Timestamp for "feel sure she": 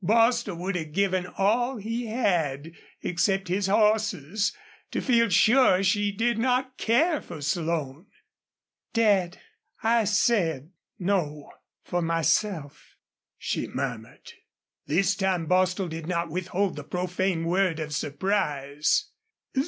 4.99-6.11